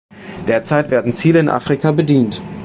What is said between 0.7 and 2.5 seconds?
werden Ziele in Afrika bedient.